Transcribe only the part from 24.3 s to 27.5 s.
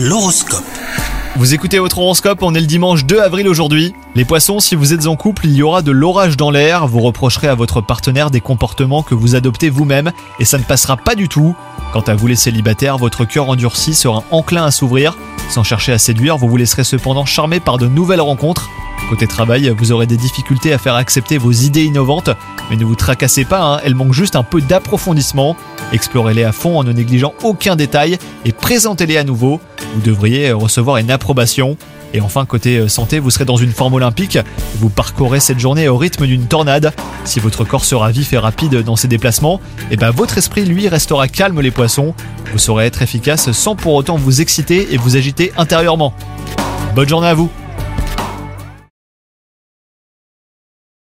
un peu d'approfondissement. Explorez-les à fond en ne négligeant